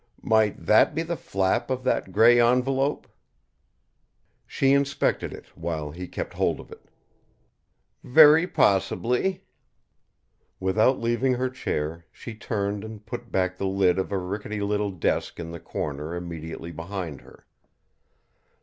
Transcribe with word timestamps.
"Might 0.23 0.65
that 0.65 0.95
be 0.95 1.03
the 1.03 1.15
flap 1.15 1.69
of 1.69 1.83
that 1.83 2.11
grey 2.11 2.41
envelope?" 2.41 3.05
She 4.47 4.73
inspected 4.73 5.31
it, 5.31 5.55
while 5.55 5.91
he 5.91 6.07
kept 6.07 6.33
hold 6.33 6.59
of 6.59 6.71
it. 6.71 6.89
"Very 8.03 8.47
possibly." 8.47 9.45
Without 10.59 10.99
leaving 10.99 11.35
her 11.35 11.51
chair, 11.51 12.05
she 12.11 12.33
turned 12.33 12.83
and 12.83 13.05
put 13.05 13.31
back 13.31 13.59
the 13.59 13.67
lid 13.67 13.99
of 13.99 14.11
a 14.11 14.17
rickety 14.17 14.59
little 14.61 14.89
desk 14.89 15.39
in 15.39 15.51
the 15.51 15.59
corner 15.59 16.15
immediately 16.15 16.71
behind 16.71 17.21
her. 17.21 17.45